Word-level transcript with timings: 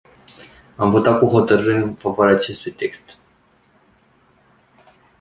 Am 0.77 0.89
votat 0.89 1.19
cu 1.19 1.25
hotărâre 1.25 1.75
în 1.81 1.95
favoarea 1.95 2.33
acestui 2.35 2.71
text. 2.71 3.17